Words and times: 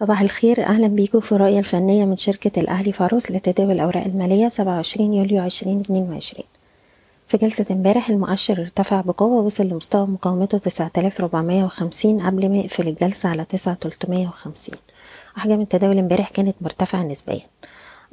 صباح 0.00 0.20
الخير 0.20 0.66
أهلا 0.66 0.86
بيكم 0.86 1.20
في 1.20 1.32
الرؤية 1.32 1.58
الفنية 1.58 2.04
من 2.04 2.16
شركة 2.16 2.60
الأهلي 2.60 2.92
فاروس 2.92 3.30
لتداول 3.30 3.70
الأوراق 3.72 4.04
المالية 4.04 4.48
27 4.48 5.14
يوليو 5.14 5.44
2022 5.44 6.44
في 7.26 7.36
جلسة 7.36 7.66
امبارح 7.70 8.10
المؤشر 8.10 8.60
ارتفع 8.62 9.00
بقوة 9.00 9.42
وصل 9.42 9.64
لمستوى 9.66 10.06
مقاومته 10.06 10.58
9450 10.58 12.20
قبل 12.20 12.48
ما 12.48 12.56
يقفل 12.56 12.88
الجلسة 12.88 13.28
على 13.28 13.44
9350 13.44 14.76
أحجام 15.38 15.60
التداول 15.60 15.98
امبارح 15.98 16.30
كانت 16.30 16.56
مرتفعة 16.60 17.02
نسبيا. 17.02 17.40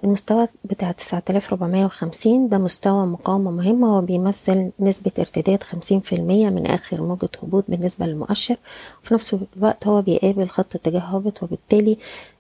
المستوى 0.04 0.48
بتاع 0.66 0.92
9450 0.92 2.50
ده 2.50 2.58
مستوى 2.58 3.06
مقاومة 3.06 3.52
مهمة. 3.52 3.88
وهو 3.92 4.02
بيمثل 4.02 4.72
نسبة 4.80 5.12
ارتداد 5.20 5.64
50% 5.64 6.14
من 6.50 6.66
آخر 6.68 7.02
موجة 7.02 7.30
هبوط 7.44 7.64
بالنسبة 7.68 8.06
للمؤشر. 8.06 8.56
وفي 9.04 9.14
نفس 9.14 9.36
الوقت 9.58 9.88
هو 9.88 10.02
بيقابل 10.02 10.48
خط 10.50 10.76
اتجاه 10.76 11.00
هابط 11.00 11.44
وبالتالي 11.44 11.98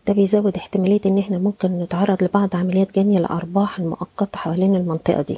ده 0.08 0.14
بيزود 0.14 0.55
احتمالية 0.55 1.02
إن 1.05 1.18
إحنا 1.18 1.38
ممكن 1.38 1.80
نتعرض 1.80 2.23
لبعض 2.23 2.55
عمليات 2.55 2.96
جني 2.96 3.18
الأرباح 3.18 3.80
المؤقتة 3.80 4.38
حوالين 4.38 4.76
المنطقة 4.76 5.22
دي. 5.22 5.38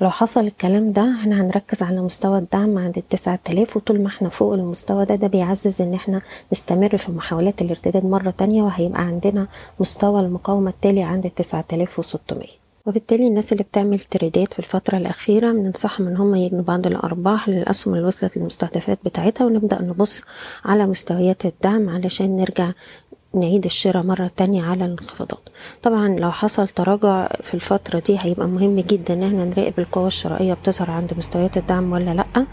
ولو 0.00 0.10
حصل 0.10 0.40
الكلام 0.40 0.92
ده 0.92 1.14
إحنا 1.20 1.40
هنركز 1.42 1.82
على 1.82 2.00
مستوى 2.00 2.38
الدعم 2.38 2.78
عند 2.78 2.96
التسعة 2.98 3.38
آلاف 3.50 3.76
وطول 3.76 4.00
ما 4.02 4.06
إحنا 4.08 4.28
فوق 4.28 4.52
المستوى 4.54 5.04
ده 5.04 5.14
ده 5.14 5.26
بيعزز 5.26 5.82
ان 5.82 5.94
إحنا 5.94 6.20
نستمر 6.52 6.96
في 6.96 7.12
محاولات 7.12 7.62
الارتداد 7.62 8.04
مرة 8.06 8.30
تانية 8.30 8.62
وهيبقى 8.62 9.00
عندنا 9.02 9.46
مستوى 9.80 10.20
المقاومة 10.20 10.70
التالي 10.70 11.02
عند 11.02 11.26
التسعة 11.26 11.64
آلاف 11.72 11.98
وستمية. 11.98 12.59
وبالتالي 12.86 13.26
الناس 13.28 13.52
اللي 13.52 13.64
بتعمل 13.64 13.98
تريدات 13.98 14.52
في 14.52 14.58
الفترة 14.58 14.96
الأخيرة 14.96 15.52
بننصحهم 15.52 16.06
إن 16.08 16.16
هم 16.16 16.34
يجنوا 16.34 16.62
بعض 16.62 16.86
الأرباح 16.86 17.48
للأسهم 17.48 17.94
اللي 17.94 18.06
وصلت 18.06 18.36
للمستهدفات 18.36 18.98
بتاعتها 19.04 19.44
ونبدأ 19.44 19.82
نبص 19.82 20.22
على 20.64 20.86
مستويات 20.86 21.46
الدعم 21.46 21.88
علشان 21.88 22.36
نرجع 22.36 22.70
نعيد 23.34 23.64
الشراء 23.64 24.02
مرة 24.02 24.30
تانية 24.36 24.62
على 24.64 24.84
الانخفاضات. 24.84 25.48
طبعا 25.82 26.08
لو 26.08 26.30
حصل 26.30 26.68
تراجع 26.68 27.28
في 27.42 27.54
الفترة 27.54 27.98
دي 27.98 28.16
هيبقى 28.20 28.46
مهم 28.48 28.80
جدا 28.80 29.14
إن 29.14 29.22
إحنا 29.22 29.44
نراقب 29.44 29.74
القوة 29.78 30.06
الشرائية 30.06 30.54
بتظهر 30.54 30.90
عند 30.90 31.14
مستويات 31.18 31.56
الدعم 31.56 31.92
ولا 31.92 32.14
لأ 32.14 32.46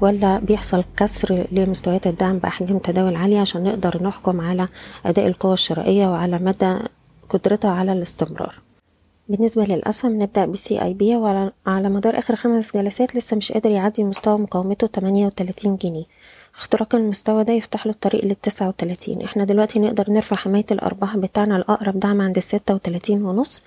ولا 0.00 0.38
بيحصل 0.38 0.84
كسر 0.96 1.46
لمستويات 1.52 2.06
الدعم 2.06 2.38
بأحجام 2.38 2.78
تداول 2.78 3.16
عالية 3.16 3.40
عشان 3.40 3.64
نقدر 3.64 4.02
نحكم 4.02 4.40
على 4.40 4.66
أداء 5.06 5.26
القوة 5.26 5.52
الشرائية 5.52 6.06
وعلى 6.06 6.38
مدى 6.38 6.78
قدرتها 7.28 7.70
على 7.70 7.92
الاستمرار. 7.92 8.54
بالنسبة 9.28 9.64
للأسهم 9.64 10.22
نبدأ 10.22 10.46
بسي 10.46 10.82
اي 10.82 10.94
بي 10.94 11.16
وعلى 11.16 11.52
على 11.66 11.88
مدار 11.88 12.18
آخر 12.18 12.36
خمس 12.36 12.76
جلسات 12.76 13.16
لسه 13.16 13.36
مش 13.36 13.52
قادر 13.52 13.70
يعدي 13.70 14.04
مستوى 14.04 14.38
مقاومته 14.38 14.86
38 14.86 15.76
جنيه. 15.76 16.04
اختراق 16.56 16.94
المستوى 16.94 17.44
ده 17.44 17.52
يفتح 17.52 17.86
له 17.86 17.92
الطريق 17.92 18.24
للتسعة 18.24 18.68
وتلاتين. 18.68 19.22
إحنا 19.22 19.44
دلوقتي 19.44 19.78
نقدر 19.78 20.10
نرفع 20.10 20.36
حماية 20.36 20.66
الأرباح 20.70 21.16
بتاعنا 21.16 21.56
الأقرب 21.56 22.00
دعم 22.00 22.20
عند 22.20 22.36
الستة 22.36 22.74
وتلاتين 22.74 23.22
ونص. 23.24 23.62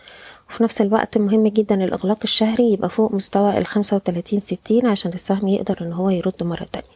وفي 0.50 0.64
نفس 0.64 0.82
الوقت 0.82 1.18
مهم 1.18 1.48
جدا 1.48 1.84
الإغلاق 1.84 2.20
الشهري 2.24 2.74
يبقى 2.74 2.90
فوق 2.90 3.14
مستوى 3.14 3.58
الخمسة 3.58 3.96
وتلاتين 3.96 4.40
ستين 4.40 4.86
عشان 4.88 5.14
السهم 5.14 5.48
يقدر 5.48 5.78
إن 5.82 5.94
هو 5.94 6.10
يرد 6.10 6.44
مرة 6.44 6.66
تانية. 6.74 6.96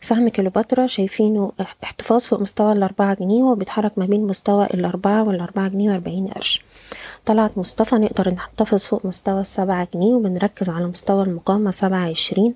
سهم 0.00 0.28
كيلوباترا 0.28 0.86
شايفينه 0.86 1.52
احتفاظ 1.84 2.20
فوق 2.24 2.40
مستوى 2.40 2.72
الأربعة 2.72 3.14
جنيه 3.14 3.42
وبيتحرك 3.42 3.98
ما 3.98 4.06
بين 4.06 4.26
مستوى 4.26 4.64
الأربعة 4.66 5.28
والأربعة 5.28 5.68
جنيه 5.68 5.90
وأربعين 5.90 6.28
قرش. 6.28 6.61
طلعت 7.26 7.58
مصطفى 7.58 7.94
نقدر 7.94 8.34
نحتفظ 8.34 8.84
فوق 8.84 9.06
مستوى 9.06 9.40
السبعة 9.40 9.88
جنيه 9.94 10.14
وبنركز 10.14 10.68
على 10.68 10.84
مستوى 10.86 11.22
المقاومة 11.22 11.70
سبعة 11.70 12.10
عشرين 12.10 12.54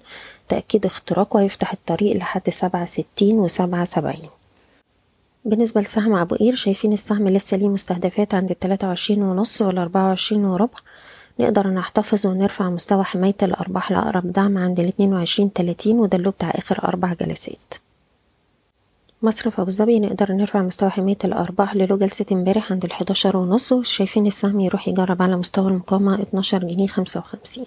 تأكيد 0.49 0.87
اختراقه 0.87 1.41
هيفتح 1.41 1.73
الطريق 1.73 2.17
لحد 2.17 2.51
سبعة 2.51 2.85
ستين 2.87 3.35
وسبعة 3.39 3.85
سبعين 3.85 4.31
بالنسبة 5.45 5.81
لسهم 5.81 6.15
أبو 6.15 6.35
قير 6.35 6.55
شايفين 6.55 6.93
السهم 6.93 7.29
لسه 7.29 7.57
ليه 7.57 7.69
مستهدفات 7.69 8.35
عند 8.35 8.51
التلاتة 8.51 8.89
وعشرين 8.89 9.23
ونص 9.23 9.63
والأربعة 9.63 10.09
وعشرين 10.09 10.45
وربع. 10.45 10.79
نقدر 11.41 11.67
نحتفظ 11.67 12.27
ونرفع 12.27 12.71
مستوى 12.71 13.05
حماية 13.05 13.35
الأرباح 13.43 13.93
لأقرب 13.93 14.33
دعم 14.33 14.59
عند 14.59 14.81
الاتنين 14.81 15.15
وعشرين 15.15 15.53
تلاتين 15.53 15.99
وده 15.99 16.19
اللي 16.19 16.31
بتاع 16.31 16.51
آخر 16.51 16.85
أربع 16.85 17.13
جلسات. 17.13 17.75
مصرف 19.23 19.61
أبو 19.61 19.71
ظبي 19.71 20.01
نقدر 20.01 20.33
نرفع 20.33 20.63
مستوى 20.63 20.91
حماية 20.91 21.19
الأرباح 21.25 21.77
له 21.77 21.97
جلسة 21.97 22.27
امبارح 22.33 22.73
عند 22.73 22.85
الحداشر 22.85 23.37
ونص. 23.37 23.73
وشايفين 23.73 24.27
السهم 24.27 24.61
يروح 24.61 24.89
يجرب 24.89 25.23
على 25.23 25.37
مستوى 25.37 25.71
المقاومة 25.71 26.23
اتناشر 26.23 26.59
جنيه 26.59 26.87
خمسة 26.87 27.21
وخمسين. 27.21 27.67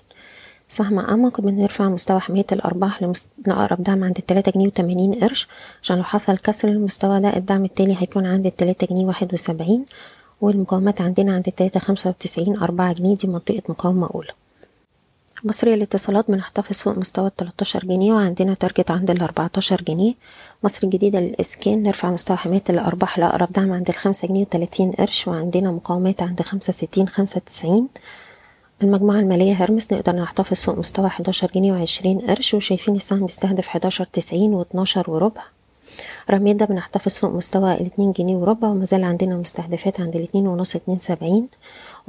سهم 0.68 1.00
أعمق 1.00 1.42
بنرفع 1.42 1.90
مستوى 1.90 2.20
حماية 2.20 2.46
الأرباح. 2.52 3.04
لأقرب 3.48 3.84
دعم 3.84 4.04
عند 4.04 4.18
التلاتة 4.18 4.52
جنيه 4.52 4.68
وتمانين 4.68 5.14
قرش. 5.14 5.48
عشان 5.82 5.98
لو 5.98 6.04
حصل 6.04 6.38
كسر 6.38 6.68
المستوى 6.68 7.20
ده 7.20 7.38
الدعم 7.38 7.66
التالي 7.66 7.96
هيكون 8.00 8.26
عند 8.26 8.46
التلاتة 8.46 8.88
جنيه 8.88 9.06
واحد 9.06 9.34
وسبعين 9.34 9.86
والمقاومات 10.42 11.02
عندنا 11.02 11.34
عند 11.34 11.48
التلاتة 11.48 11.80
خمسة 11.80 12.10
وتسعين 12.10 12.58
أربعة 12.58 12.94
جنيه. 12.94 13.18
دي 13.18 13.28
منطقة 13.28 13.62
مقاومة 13.70 14.10
أولى. 14.16 14.39
مصرية 15.44 15.76
للاتصالات 15.76 16.32
بنحتفظ 16.32 16.76
فوق 16.78 16.98
مستوى 16.98 17.28
التلاتاشر 17.28 17.80
جنيه 17.80 18.14
وعندنا 18.14 18.54
تارجت 18.54 18.92
عند 18.92 19.12
الأربعتاشر 19.12 19.82
جنيه. 19.82 20.14
مصر 20.64 20.80
الجديدة 20.84 21.20
للإسكان 21.20 21.84
نرفع 21.84 22.12
مستوى 22.12 22.38
حماية 22.38 22.64
الأرباح 22.70 23.20
لأقرب 23.20 23.52
دعم 23.52 23.72
عند 23.72 23.90
الخمسة 23.90 24.28
جنيه 24.28 24.42
وتلاتين 24.42 24.92
قرش 24.92 25.28
وعندنا 25.28 25.72
مقاومات 25.72 26.22
عند 26.22 26.42
خمسة 26.42 26.74
ستين 26.74 27.08
خمسة 27.08 27.42
تسعين. 27.46 27.88
المجموعة 28.84 29.20
المالية 29.20 29.54
هرمس 29.54 29.94
نقدر 29.94 30.16
نحتفظ 30.16 30.58
فوق 30.58 30.78
مستوى 30.78 31.10
حداشر 31.10 31.52
جنيه 31.56 31.74
وعشرين 31.74 32.20
قرش 32.20 32.54
وشايفين 32.54 32.96
السهم 32.96 33.26
بيستهدف 33.26 33.68
حداشر 33.68 34.06
تسعين 34.14 34.54
واتناشر 34.54 35.12
وربع. 35.12 35.42
رميدة 36.32 36.66
بنحتفظ 36.66 37.18
فوق 37.18 37.32
مستوى 37.32 37.74
الاتنين 37.74 38.12
جنيه 38.12 38.36
وربع 38.36 38.68
ومازال 38.68 39.04
عندنا 39.04 39.36
مستهدفات 39.36 40.02
عند 40.02 40.16
الاتنين 40.16 40.48
ونص 40.48 40.76
اتنين 40.76 41.00
سبعين. 41.00 41.48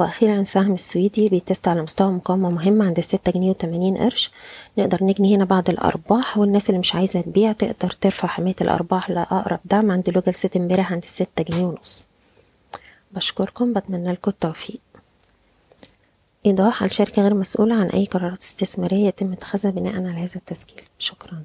وأخيرا 0.01 0.41
السهم 0.41 0.73
السويدي 0.75 1.29
بيتست 1.29 1.69
على 1.69 1.83
مستوى 1.83 2.13
مقاومة 2.13 2.51
مهم 2.51 2.83
عند 2.83 2.99
الستة 2.99 3.33
جنيه 3.33 3.51
وتمانين 3.51 3.99
قرش. 3.99 4.31
نقدر 4.79 5.05
نجني 5.05 5.37
هنا 5.37 5.45
بعض 5.45 5.71
الأرباح 5.71 6.39
والناس 6.39 6.71
اللي 6.71 6.81
مش 6.81 6.95
عايزة 6.95 7.21
تبيع 7.21 7.53
تقدر 7.53 7.91
ترفع 7.91 8.29
حماية 8.29 8.57
الأرباح 8.61 9.11
لأقرب 9.11 9.61
دعم 9.65 9.91
عند 9.91 10.11
له 10.11 10.21
جلسة 10.21 10.51
امبارح 10.57 10.93
عند 10.93 11.03
الستة 11.03 11.45
جنيه 11.45 11.65
ونص. 11.65 12.07
بشكركم 13.13 13.73
بتمنى 13.73 14.13
لكم 14.13 14.31
التوفيق. 14.31 14.81
إيضاح 16.47 16.83
الشركة 16.83 17.23
غير 17.23 17.35
مسؤولة 17.35 17.75
عن 17.75 17.87
أي 17.87 18.05
قرارات 18.05 18.43
استثمارية 18.43 19.07
يتم 19.07 19.33
اتخاذها 19.33 19.71
بناء 19.71 19.95
على 19.95 20.21
هذا 20.25 20.37
التسجيل. 20.37 20.83
شكرا. 20.99 21.43